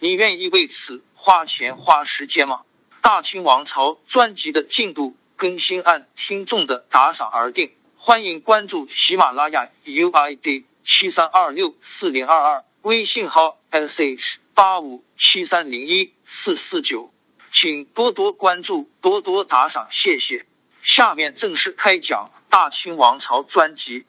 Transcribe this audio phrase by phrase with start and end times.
[0.00, 2.60] 你愿意为此花钱花时间吗？
[3.02, 17.12] 大清王朝专辑的进度更新按听众的打赏而定，欢迎关注喜马拉雅 UID 七三二六四零二二，微信号 sh 八五七三零一四四九，
[17.50, 20.46] 请多多关注，多多打赏，谢谢。
[20.82, 22.30] 下面正式开讲。
[22.50, 24.06] 大清王朝专辑。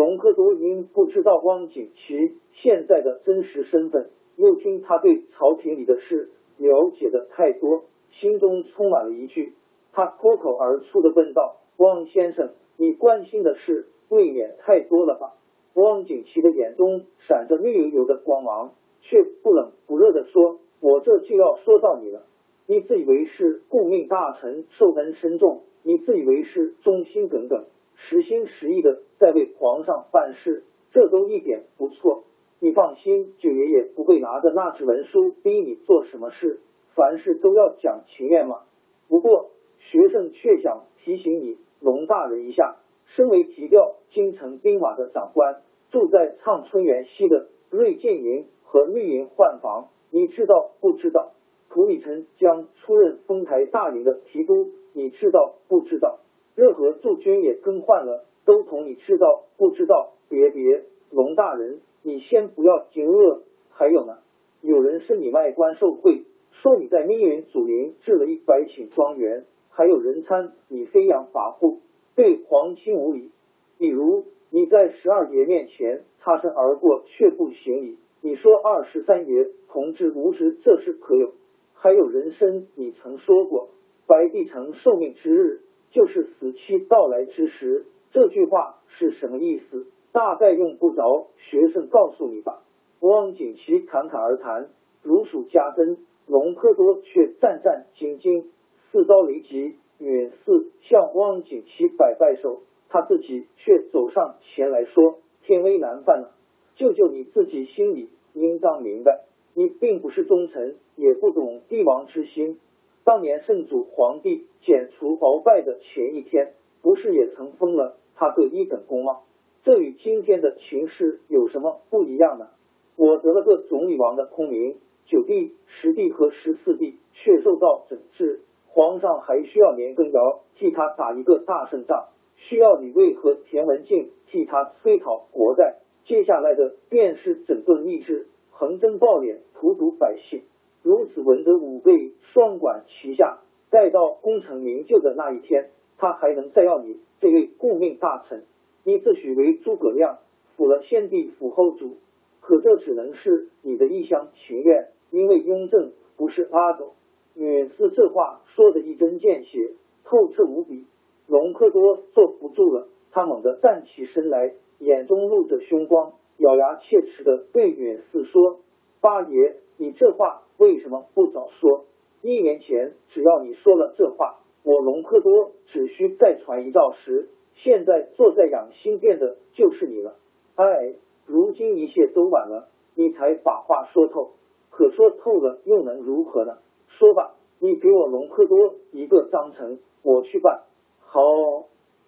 [0.00, 9.52] 隆科多因不知道汪景祺现在的真实身份，又听他对朝廷里的事了解的太多，心中充满了一句。
[9.92, 15.34] 他脱口而出的问道：“汪先生，你关心的事未免太多了吧？”
[15.76, 20.60] 汪景祺的眼中闪着绿油油的光芒，却不冷不热的说。
[20.80, 22.22] 我这就要说到你了，
[22.66, 27.66] 你自以为是顾命大臣，受恩深重，你自以为是忠心耿耿，
[28.08, 32.24] 实心实意的在为皇上办事，这都一点不错。
[32.58, 36.60] 你放心，九爷爷不会拿着那纸文书逼你做什么事，
[36.94, 38.62] 凡事都要讲情愿嘛。
[39.08, 42.76] 不过学生却想提醒你，龙大人一下，
[43.06, 49.88] 身为提调京城兵马的长官，住在畅春园西的瑞建营和绿营换房。
[50.10, 51.32] 你知道不知道？
[51.68, 56.18] 涂礼臣将出任丰台大营的提督，你知道不知道？
[56.60, 60.12] 任何驻军也更换了，都同你知道不知道？
[60.28, 63.40] 别别，龙大人，你先不要惊愕。
[63.70, 64.18] 还有呢，
[64.60, 71.78] 有人是你卖官受贿，说你在密云祖陵置了一百顷庄园，还有人参你飞扬跋扈，
[72.14, 73.30] 对皇亲无礼。
[73.78, 77.96] 比如你在十二爷面前擦身而过，却不行礼。
[78.20, 81.32] 你说二十三爷同志无知，这是可有？
[81.72, 83.70] 还有人参，你曾说过
[84.06, 89.86] 白帝城受命之日就是死期到来之时，这句话是什么意思？
[90.12, 92.62] 大概用不着学生告诉你吧。
[93.00, 94.68] 汪景祺侃侃而谈，
[95.02, 95.98] 如数家珍。
[96.26, 98.44] 隆科多却战战兢兢，
[98.90, 99.76] 四遭雷击。
[99.98, 106.32] 允嗣向汪景祺摆摆手，他自己却走上前来说：“天威难犯了。”
[106.74, 109.24] 舅舅，你自己心里应当明白，
[109.54, 112.58] 你并不是忠臣，也不懂帝王之心。
[113.04, 116.52] 当年圣祖皇帝剪除鳌拜的前一天，
[116.82, 119.20] 不是也曾封了他个一等功吗？
[119.62, 122.48] 这与今天的情势有什么不一样呢？
[122.96, 135.76] 我得了个总理王的空名，九弟、十弟和十四弟却受到整治，皇上还需要年羹尧替他打一个大胜仗，需要李卫和田文镜替他催讨国债。
[136.04, 140.42] 接下来的便是整顿吏治、横征暴敛、荼毒百姓，
[140.82, 148.44] 如此文德武备双管齐下，待到功成名就的那一天，他还能再要你这位顾命大臣？
[148.84, 150.18] 你自诩为诸葛亮，
[150.56, 151.98] 辅了先帝辅后主，
[152.40, 156.94] 可这只能是你的一厢情愿，因为雍正不是阿斗。
[157.34, 159.72] 允嗣这话说的一针见血，
[160.04, 160.86] 透彻无比。
[161.26, 164.54] 隆科多坐不住了，他猛地站起身来。
[164.78, 168.60] 眼中露着凶光，咬牙切齿的对允嗣说
[169.02, 171.86] ：“八爷，你这话为什么不早说？
[172.20, 180.16] 一年前只要你说了这话，我隆科多只需再传一道时，现在坐在养心殿的就是你了。
[180.54, 184.32] 哎，如今一切都晚了，你才把话说透，
[184.68, 186.58] 可说透了又能如何呢？
[186.88, 190.64] 说吧，你给我隆科多一个章程，我去办。
[190.98, 191.22] 好，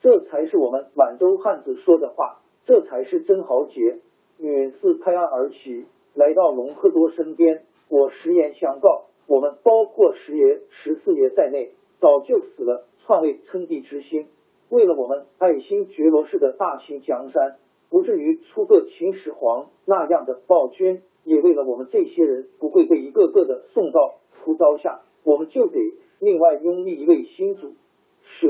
[0.03, 4.01] 这才是我们满洲汉子说的话。”这才是真豪杰。
[4.39, 7.63] 允嗣拍案而起，来到隆科多身边。
[7.89, 14.29] 我实言相告，我们包括十爷、十四爷在内，早就死了篡位称帝之心。
[14.71, 17.57] 为了我们爱新觉罗氏的大清江山，
[17.91, 25.79] 不至于出个秦始皇那样的暴君，也为了我们这些人不会被一个个的送到屠刀下，我们就得
[26.19, 27.75] 另外拥立一位新主。
[28.23, 28.49] 谁？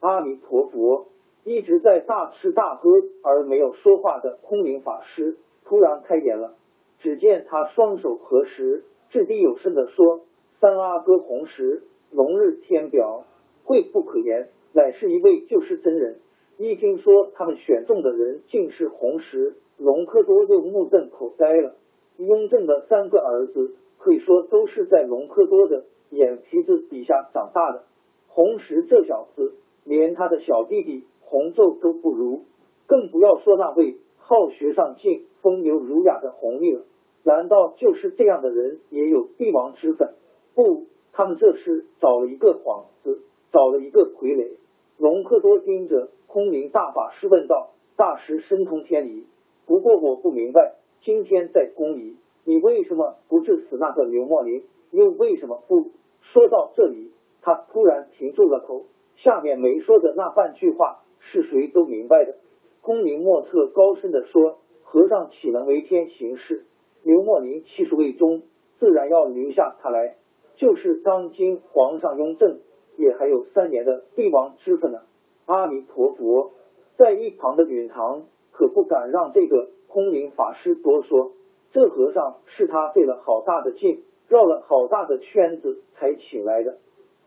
[0.00, 1.08] 阿弥陀佛！
[1.44, 2.90] 一直在大吃大喝
[3.22, 6.54] 而没有说话的空灵法师突然开言了。
[7.02, 10.20] 只见他双手合十，掷地有声的说
[10.60, 11.82] ：“三阿哥红石，
[12.12, 13.24] 龙日天表，
[13.64, 16.20] 贵不可言，乃是一位救世真人。”
[16.58, 21.74] 一听说他们选中的人竟是红石，隆科多就目瞪口呆了。
[22.18, 27.82] 雍正的三个儿子可以说都是在隆科多的眼皮子底下长大的。
[28.28, 29.54] 红石这小子
[29.84, 32.44] 连他的小弟弟红昼都不如，
[32.86, 36.84] 更不要说那位好学上进、风流儒雅的弘历了。
[37.24, 40.14] 难道就是这样的人也有帝王之分？
[40.54, 43.22] 不，他们这是找了一个幌子，
[43.52, 44.56] 找了一个傀儡。
[44.98, 49.26] 隆科多盯着空灵大法师问道：“大师深通天理，
[49.66, 54.64] 不过我不明白，今天在宫里，你为什么不治死那个刘墨林？
[54.90, 55.90] 又为什么不？”
[56.22, 57.10] 说到这里，
[57.40, 58.84] 他突然停住了口，
[59.16, 62.36] 下面没说的那半句话是谁都明白的。
[62.80, 66.64] 空灵莫测高声的说：“和尚岂能为天行事？
[67.02, 68.42] 刘墨林气数未终，
[68.78, 70.16] 自然要留下他来。
[70.56, 72.60] 就是当今皇上雍正。”
[72.98, 75.00] 也还有三年的帝王之分呢。
[75.46, 76.52] 阿弥陀佛，
[76.98, 81.32] 在一旁的允堂可不敢让这个空灵法师多说。
[81.72, 86.80] 这和尚是他费了好大的劲，绕了好大的圈子才请来的。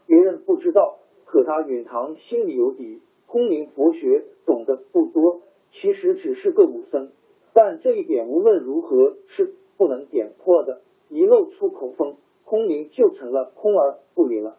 [0.05, 3.01] 别人不知道，可他允堂心里有底。
[3.25, 5.41] 空灵佛学懂得不多，
[5.71, 7.09] 其实只是个武僧，
[7.55, 10.81] 但这一点无论如何是不能点破的。
[11.09, 14.57] 一露出口风，空灵就成了空而不灵了。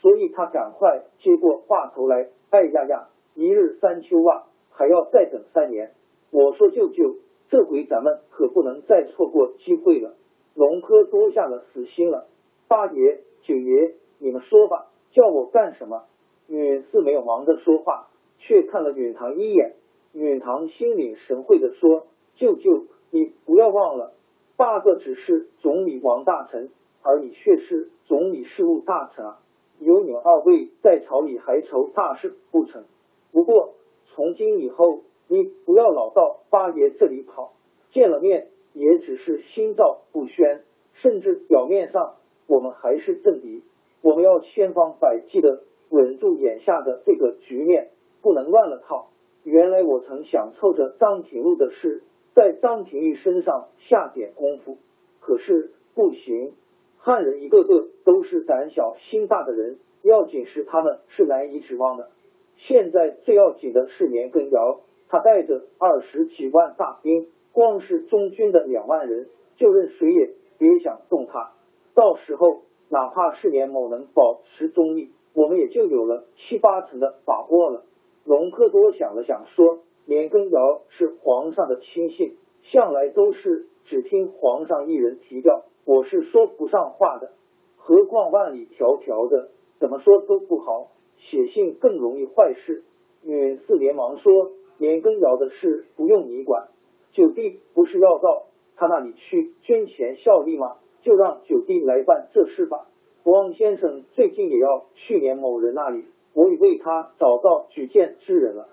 [0.00, 5.92] 所以他赶快接过话头来，哎呀呀，一日三秋啊，还要再等三年。
[6.30, 7.16] 我说舅舅，
[7.50, 10.14] 这回咱们可不能再错过机会了。
[10.54, 12.26] 龙科多下了死心了。
[12.68, 16.04] 八爷、九爷，你们说吧，叫我干什么？
[16.48, 19.74] 允四没有忙着说话，却看了允堂一眼。
[20.12, 22.06] 允堂心领神会的说
[22.36, 24.12] ：“舅舅，你不要忘了，
[24.56, 26.70] 八个只是总理王大臣，
[27.02, 29.38] 而你却是总理事务大臣啊。”
[29.80, 32.84] 有你们二位在朝里还愁大事不成？
[33.32, 33.74] 不过
[34.14, 37.54] 从今以后，你不要老到八爷这里跑，
[37.90, 40.62] 见了面也只是心照不宣，
[40.92, 42.14] 甚至表面上
[42.46, 43.64] 我们还是政敌。
[44.02, 47.90] 我们要千方百计的稳住眼下的这个局面，
[48.20, 49.08] 不能乱了套。
[49.42, 52.04] 原来我曾想凑着张铁路的事，
[52.34, 54.78] 在张廷玉身上下点功夫，
[55.20, 56.52] 可是不行。
[56.98, 62.10] 汉人一个个都是胆小心大的人，要紧是他们是难以指望的。
[62.56, 69.26] 现在最要紧的是年羹尧，他带着二十几万大兵，光是中军的两万人，
[69.56, 71.52] 就任谁也别想动他。
[71.94, 77.84] 到时候哪怕是年某能保持中立，我们也就有了七八成的把握了。
[78.24, 87.32] 隆科多想了想，说：“年羹尧是皇上的亲信，向来都是只听皇上一人提调。”我是说不上话的，
[87.76, 89.50] 何况万里迢迢的，
[89.80, 90.92] 怎么说都不好。
[91.16, 92.84] 写信更容易坏事。
[93.24, 96.68] 允四连忙说：“年羹尧的事不用你管，
[97.12, 100.76] 九弟不是要到他那里去捐钱效力吗？
[101.02, 102.86] 就让九弟来办这事吧。
[103.24, 106.04] 汪先生最近也要去年某人那里，
[106.34, 108.68] 我已为他找到举荐之人了。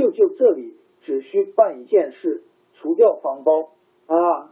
[0.00, 2.42] 舅舅这里只需办一件事，
[2.72, 3.68] 除掉方包
[4.06, 4.50] 啊，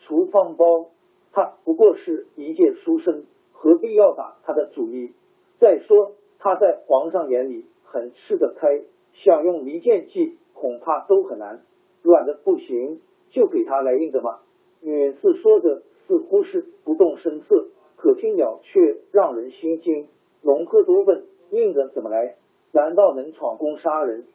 [0.00, 0.90] 除方包。”
[1.32, 5.14] 他不过是一介书生，何必要打他的主意？
[5.58, 8.82] 再说他在皇上眼里很吃得开，
[9.14, 11.62] 想用离间计恐怕都很难。
[12.02, 14.40] 软的不行，就给他来硬的嘛。
[14.82, 20.08] 女士说着，似乎是不动声色，可听了却让人心惊。
[20.42, 22.34] 隆科多问：硬的怎么来？
[22.72, 24.26] 难道能闯宫杀人？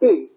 [0.00, 0.30] 对，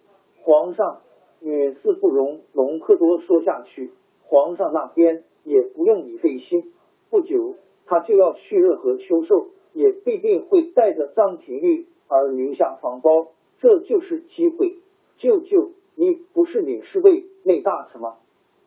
[0.43, 1.00] 皇上。
[1.39, 3.91] 女四不容隆科多说下去，
[4.27, 5.24] 皇上那边。
[5.46, 6.72] 也不用你费心，
[7.10, 7.55] 不久
[7.86, 14.77] 他就要去热河秋寿，也必定会带着张廷玉而留下房包，这就是机会。
[15.17, 18.15] 舅舅，你不是领侍卫内大臣吗？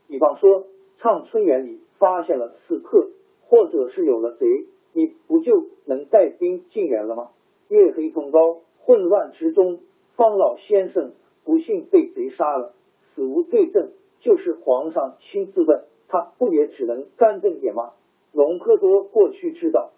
[0.07, 0.67] 比方说
[0.99, 3.09] 畅春园里发现了刺客，
[3.47, 7.31] 或者是有了贼，你不就能带兵进园了吗？
[7.69, 9.81] 月黑风高，混乱之中，
[10.17, 11.13] 方老先生
[11.45, 12.73] 不幸被贼杀了，
[13.15, 15.85] 死无对证，就是皇上亲自问。
[16.09, 17.93] 他不也只能干正点吗？
[18.33, 19.91] 隆科多过去知道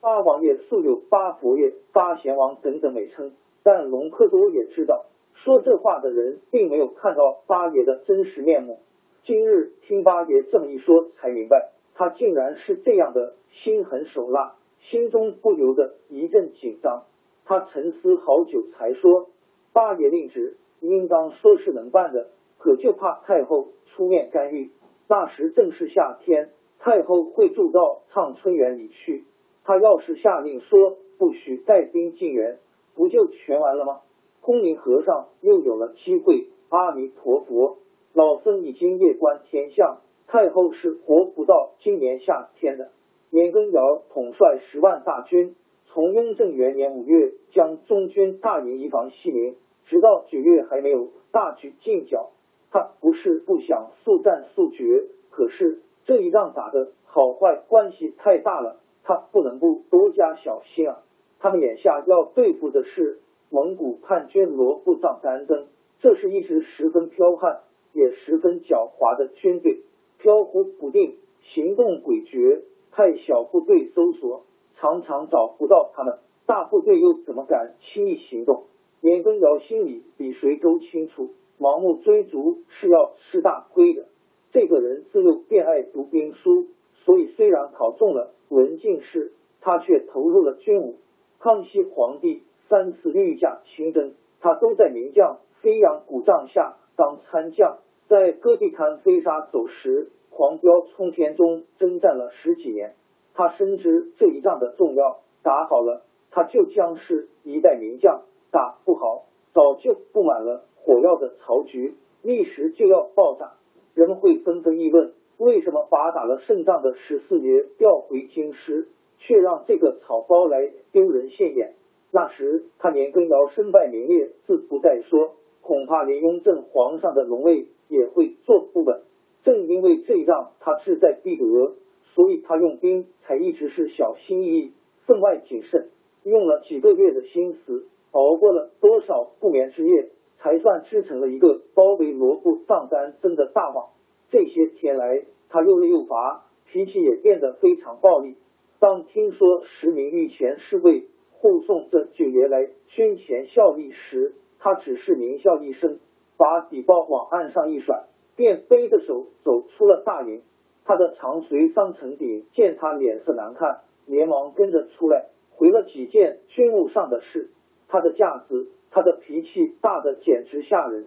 [0.00, 8.78] 八王爷素有八佛爷、八贤王等等美称，但隆科多也知道说这话的人并没有看到八爷的真实面目。
[9.22, 17.04] 今日听八爷这么一说，才明白他竟然是这样的心狠手辣，心中不由得一阵紧张。
[17.46, 19.28] 他沉思好久，才说
[19.74, 22.28] ：“八爷令旨，应当说是能办的，
[22.58, 24.70] 可就怕太后出面干预。
[25.08, 29.24] 那时正是夏天，太后会住到畅春园里去。
[29.64, 32.58] 他要是下令说不许带兵进园，
[32.94, 34.00] 不就全完了吗？”
[34.40, 36.46] 空灵和尚又有了机会。
[36.68, 37.78] 阿弥陀佛。
[38.12, 42.90] 老僧已经夜观天象，太后是活不到今年夏天的。
[43.30, 52.30] 年羹尧统帅十万大军，从雍正元年五月将中军大营移防西宁，直到九月还没有大举进剿。
[52.70, 61.02] 他不是不想速战速决，可是这一仗打的好坏关系太大了，他不能不多加小心啊。
[61.38, 65.66] 他们眼下要对付的是蒙古叛军罗布藏丹登，
[66.00, 67.60] 这是一支十分剽悍。
[67.92, 69.84] 也十分狡猾的军队，
[70.18, 72.62] 飘忽不定，行动诡谲。
[72.90, 74.42] 派小部队搜索，
[74.74, 78.64] 常常找不到他们；大部队又怎么敢轻易行动？
[79.04, 84.06] 年羹尧心里比谁都清楚，盲目追逐是要吃大亏的。
[84.50, 86.68] 这个人自幼便爱读兵书，
[87.04, 90.96] 所以虽然考中了文进士，他却投入了军伍。
[91.38, 97.80] 康熙皇帝三次御驾亲征，他都在名将飞扬鼓帐下当参将。
[98.08, 102.94] 在戈壁滩飞沙走石、狂飙冲天中征战了十几年，
[103.34, 105.20] 他深知这一仗的重要。
[105.42, 108.22] 打好了，他就将是一代名将；
[108.54, 113.54] 打不好，早就布满了火药的曹局，立时就要爆炸。
[113.94, 118.86] 人们会纷纷议论：为什么把打了胜仗的十四爷调回京师，
[119.18, 121.74] 却让这个草包来丢人现眼？
[122.12, 127.66] 那时他年羹尧身败名裂，自不再说，恐怕连雍正皇上的龙位。
[127.86, 129.02] 也会坐不稳。
[129.44, 131.74] 正因为这仗他志在必得，
[132.14, 134.72] 所以他用兵才一直是小心翼翼、
[135.06, 135.90] 分外谨慎。
[136.24, 143.90] 用了几个月的心思，熬过了多少不眠之夜，才算织成了一个包围罗布藏干僧的大网。
[144.30, 148.36] 这些天来，他又累又乏，脾气也变得非常暴力。
[148.78, 155.98] 当听说十名御前侍卫护送着九爷来军前效力时，他只是狞笑一声。
[156.36, 160.42] 把底包往岸上一甩，便背着手走出了大营。
[160.84, 167.50] 他的长随桑成鼎见他脸色难看，连忙跟着出来，回了几件军务上的事。
[167.94, 171.06] 他的架子，他的脾气大的简直吓人。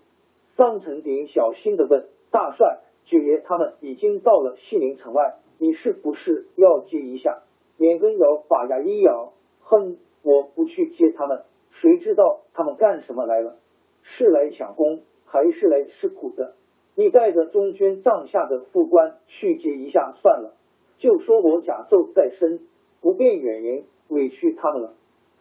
[0.55, 7.43] 桑成鼎小心的问大帅：“九爷他们已经到了西宁城外，你是不是要接一下？”
[7.75, 13.57] 年羹尧把牙一咬，哼，我不去接他们，谁知道他们干什么来了？
[14.03, 15.01] 是来抢功？
[15.25, 16.53] 还是来吃苦的，
[16.95, 20.53] 你带着中军帐下的副官去接一下算了。
[20.99, 22.61] 就说我甲胄在身，
[23.01, 24.93] 不便远迎，委屈他们了。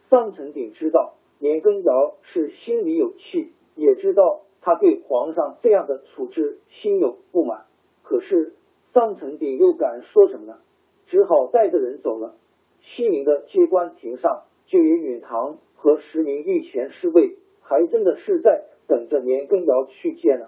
[0.09, 7.65] 桑成鼎知道年羹尧是心里有气，也知道他对皇上这样的处置心有不满，
[8.03, 8.53] 可是
[8.93, 10.57] 桑成鼎又敢说什么呢？
[11.05, 12.35] 只好带着人走了。
[12.81, 18.65] 西宁的接官亭上，就有允堂和十名御前侍卫，还真的是在。
[18.87, 20.45] 等着年羹尧去见呢，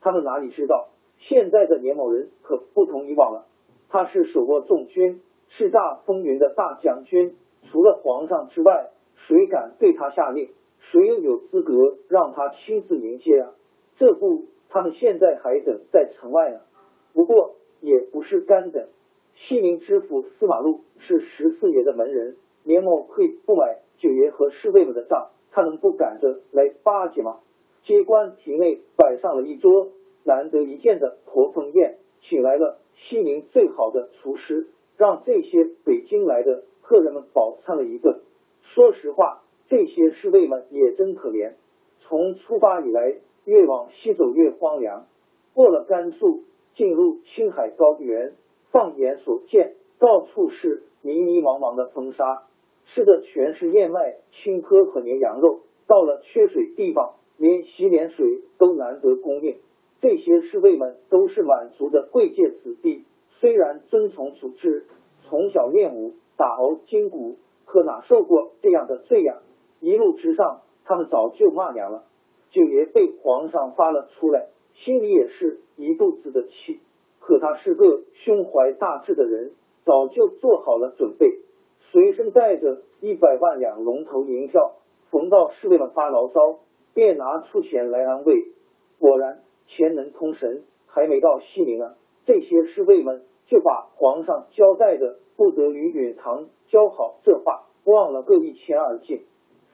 [0.00, 3.46] 他们哪里知道，现在的年某人可不同以往了。
[3.90, 5.20] 他是手握重军、
[5.50, 7.36] 叱咤风云的大将军，
[7.70, 8.88] 除了皇上之外，
[9.32, 10.50] 谁敢对他下令？
[10.78, 13.54] 谁又有资格让他亲自迎接啊？
[13.96, 16.60] 这不，他们现在还等在城外呢。
[17.14, 18.88] 不过也不是干等。
[19.34, 27.38] 西宁知府司马禄是十四爷的门人，年某会不买九爷和侍卫们的账，他能不赶着来巴结吗？
[27.84, 29.92] 接官亭内摆上了一桌
[30.24, 38.20] 难得一见的驼峰宴，请来了西宁最好的厨师，让这些北京来的客人们饱餐了一顿。
[38.74, 41.54] 说实话，这些侍卫们也真可怜。
[42.00, 45.06] 从出发以来，越往西走越荒凉。
[45.54, 48.32] 过了甘肃，进入青海高原，
[48.70, 52.44] 放眼所见，到处是迷迷茫茫的风沙，
[52.86, 55.60] 吃的全是燕麦、青稞和绵羊肉。
[55.86, 57.14] 到了缺水地方。
[57.38, 59.56] 连洗脸水都难得供应，
[60.00, 63.04] 这些侍卫们都是满族的贵贱子弟，
[63.40, 64.86] 虽然遵从祖制，
[65.24, 67.38] 从小练武打熬筋骨，
[67.72, 69.38] 可哪受过这样的罪呀？
[69.80, 72.04] 一路之上，他们早就骂娘了。
[72.50, 76.80] 九爷被皇上发了出来，心里也是一肚子的气。
[77.18, 79.52] 可他是个胸怀大志的人，
[79.86, 81.38] 早就做好了准备，
[81.90, 84.72] 随身带着一百万两龙头银票，
[85.10, 86.58] 逢到侍卫们发牢骚。
[86.92, 88.48] 便拿出钱来安慰。
[88.98, 91.94] 果然，钱能通神，还没到西宁呢，
[92.26, 99.24] 这些侍卫们就把皇上交代的不得与允唐交好这话忘了，各一乾二净。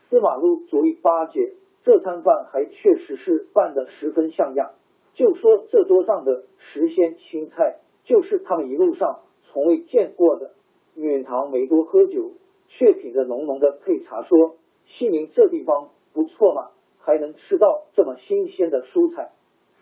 [0.08, 4.72] 司马禄逐一巴结，这餐饭还确实是办得十分像样。
[5.14, 10.52] 就说这桌上的十鲜青菜，就是他们一路上从未见过的。
[10.94, 12.32] 允唐没多喝酒，
[12.68, 14.56] 却品着浓浓的配茶，说
[14.86, 19.30] ：“西宁这地方不错嘛，还能吃到这么新鲜的蔬菜。”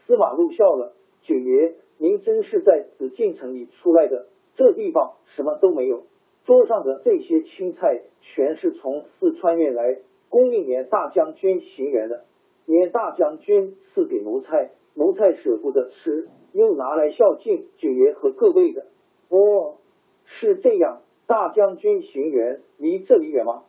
[0.07, 6.05] 司马禄笑了：“九爷，您真是在紫禁城里出来的，这地方什么都没有。
[6.45, 9.99] 桌上的这些青菜，全是从四川运来，
[10.29, 12.25] 供应年大将军行辕的。
[12.65, 18.87] 年大将军赐给奴才，奴才舍不得吃，又拿来孝敬九爷和各位的。
[19.29, 19.77] 哦，
[20.25, 23.65] 是这样。”大将军行辕离这里远吗？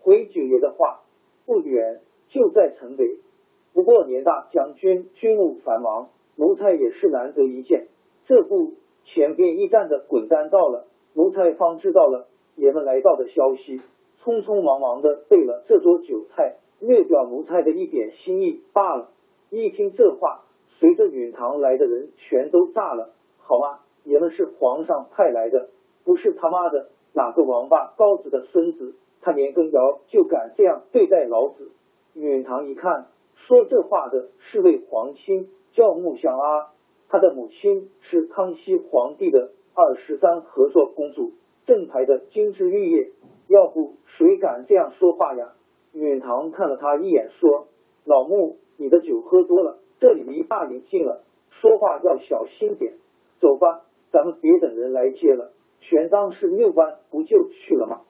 [0.00, 1.00] 回九爷的话，
[1.46, 3.18] 不远，就在城北。
[3.72, 7.88] 不过年大将军军务繁忙，奴才也是难得一见。
[8.26, 13.80] 这不，前边驿站的滚蛋到了，奴才方知道了爷们来到的消息，
[14.22, 19.08] 匆匆忙忙的备了这桌酒菜，略表奴才的一点心意罢了。
[19.50, 20.44] 一听这话，
[20.78, 23.10] 随着允堂来的人全都炸了。
[23.38, 23.80] 好吗？
[24.04, 25.70] 爷们是皇上派来的，
[26.04, 26.88] 不是他妈的。
[27.14, 31.72] 哪个王八羔子的孙子，他年羹尧就敢这样对待老子？
[32.14, 36.72] 允堂一看，说这话的是位皇亲，叫穆香阿，
[37.08, 41.34] 他的母亲是康熙皇帝的二十三和硕公主，
[41.66, 43.12] 正牌的金枝玉叶。
[43.46, 45.52] 要不谁敢这样说话呀？
[45.92, 47.68] 允堂看了他一眼，说
[48.04, 52.94] ：“老穆，你的酒喝多了，这里离大营近了，说话要小心点。
[53.38, 58.00] 走吧，咱们别等人来接了。”玄奘是六班，不就去了吗？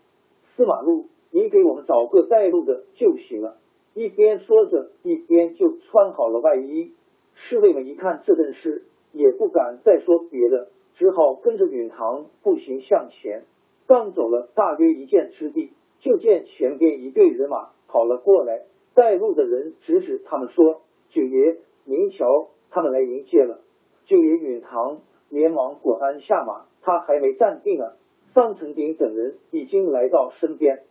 [0.56, 3.58] 司马路，你给我们找个带路的就行了。
[3.92, 6.94] 一边说着，一边就穿好了外衣。
[7.40, 13.44] 侍卫们一看这阵势，也不敢再说别的，只好跟着允堂步行向前。
[13.86, 18.64] 刚走了大约一箭之地，就见前边一队人马跑了过来。
[18.94, 23.60] 带路的人指指他们说：“九爷，您瞧，他们来迎接了。”
[24.04, 26.66] 九爷允堂连忙果鞍下马。
[26.82, 27.92] 他还没站定呢，
[28.34, 30.82] 桑成鼎等人已经来到身边。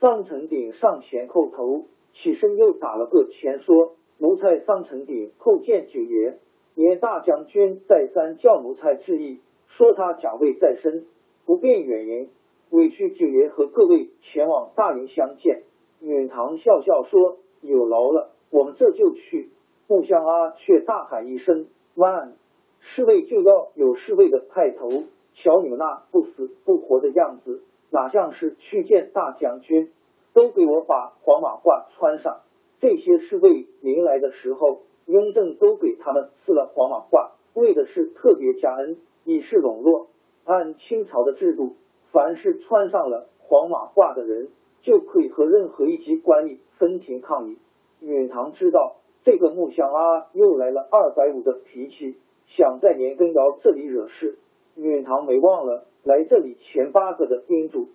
[0.00, 6.38] 桑成鼎上前叩头，起身又打了个前说：“奴才上城顶叩见九爷。”
[6.76, 11.04] 年大将军再三叫奴才致意，说他甲位在身，
[11.44, 12.30] 不便远迎，
[12.70, 15.64] 委屈九爷和各位前往大营相见。
[16.00, 19.50] 允堂笑笑说：“有劳了，我们这就去。”
[19.86, 22.32] 穆香阿却大喊一声：“万！
[22.78, 24.88] 侍卫就要有侍卫的派头。”
[25.34, 29.90] 瞧你们那不死不活的样子，哪像是去见大将军？
[30.32, 32.40] 都给我把黄马褂穿上！
[32.82, 40.08] 这些侍卫临来的时候，雍正都给他们赐了黄马褂，为的是特别加恩，以示笼络。
[40.44, 41.76] 按清朝的制度，
[42.10, 44.48] 凡是穿上了黄马褂的人，
[44.82, 47.58] 就可以和任何一级官吏分庭抗礼。
[48.00, 52.16] 允堂知道这个木香阿又来了二百五的脾气，
[52.48, 54.38] 想在年羹尧这里惹事。
[54.74, 57.86] 允堂没忘了来这里前八个的叮嘱，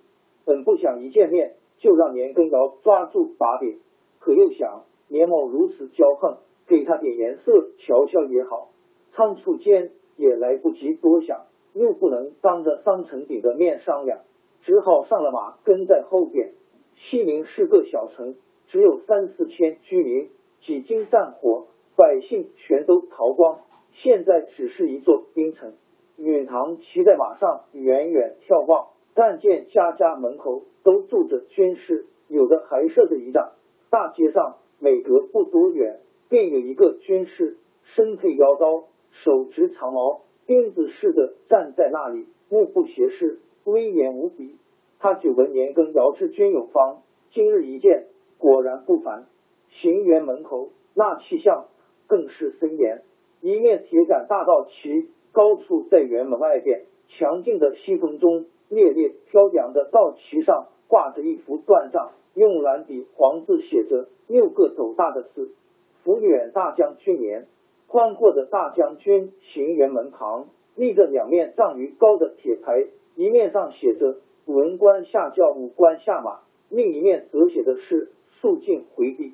[0.45, 3.82] 本不想一见面就让年羹尧抓住把柄，
[4.28, 8.72] 可又想年某如此骄横，给他点颜色瞧瞧也好。
[9.13, 14.20] 仓促间也来不及多想，又不能当着桑城顶的面商量，
[14.63, 16.56] 只好上了马，跟在后边。
[16.96, 18.36] 西宁是个小城，
[18.66, 23.62] 只有三四千居民，几经战火，百姓全都逃光，
[23.94, 25.76] 现在只是一座兵城。
[26.18, 33.54] 允堂骑在马上，远远眺望，但见家家门口都住着军士，有的还设着仪仗。
[33.89, 44.58] 大街上每隔不多远，便有一个军士，身佩腰刀，手执长矛，钉子似的站在那里，目不斜视，威严无比。
[45.00, 49.26] 他久闻年羹尧之军有方，今日一见，果然不凡。
[49.69, 51.67] 行辕门口那气象
[52.08, 53.04] 更是森严，
[53.41, 55.10] 一面铁杆大道旗。
[55.34, 65.56] 高处在辕门外边，强劲的西风中，烈烈飘扬的道旗上挂着一幅断杖，用蓝笔黄字写着六个斗大的字
[66.06, 67.47] “抚远大将军年”。
[67.89, 79.34] 宽阔的大将军行辕门旁立着两面丈余高的铁牌，一面上写着“文官下轿，武官下马”，另一面则写的是“肃静回避”。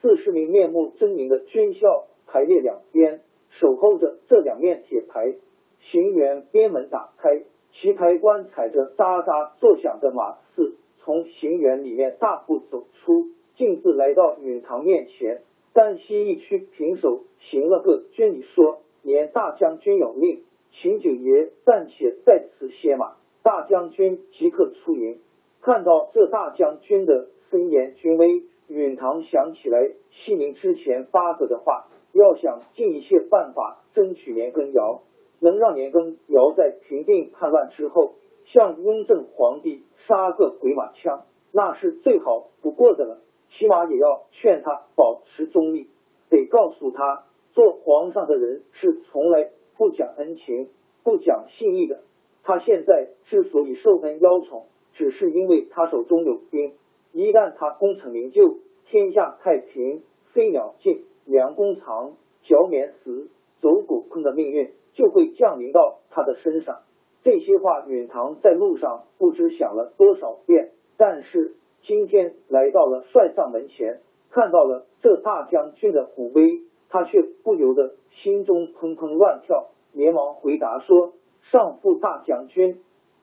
[0.00, 3.22] 四十名面目狰狞的军校排列两边。
[3.48, 5.34] 守候着这两面铁牌，
[5.80, 10.76] 行辕边门打开，旗牌官踩着喳喳作响的马刺，
[11.06, 15.42] 从行辕里面大步走出，径自来到允堂面前。
[15.72, 20.42] 单膝一区平手行了个军礼，说：“年大将军有命，
[20.72, 23.12] 请九爷暂且在此歇马。”
[23.44, 25.20] 大将军即刻出营。
[25.60, 35.02] 看到这大将军的森严军威，允堂想起来西宁之前发过的话，要想尽一切办法争取年羹尧，
[35.38, 43.20] 能让年羹尧在平定叛乱之后，向雍正皇帝杀个回马枪，那是最好不过的了。
[43.50, 45.88] 起码也要劝他保持中立，
[46.28, 50.68] 得告诉他，做皇上的人是从来不讲恩情、
[51.04, 52.02] 不讲信义的。
[52.42, 56.74] 他现在之所以受恩邀宠，只是因为他手中有兵。
[57.12, 63.28] 一旦他功成名就，天下太平，飞鸟尽，良弓藏，脚免死，
[63.60, 66.82] 走狗烹的命运就会降临到他的身上。
[67.26, 71.56] 这些话，允堂在路上不知想了多少遍，但是。
[71.84, 74.00] 今天来到了帅帐门前，
[74.32, 81.12] 看到了这大将军的虎威，他却不由得心中砰砰乱跳，连忙回答说
[81.52, 82.80] ：“上父大将军，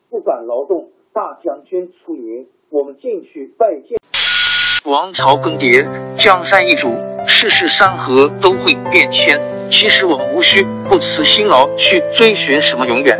[0.10, 0.92] 不敢劳动。
[1.12, 4.00] 大将军出营，我们进去拜见。”
[4.90, 5.86] 王朝更迭，
[6.16, 6.88] 江山易主，
[7.26, 9.38] 世事山河都会变迁。
[9.70, 13.20] 其实我们无需不辞辛劳去追寻什么永远，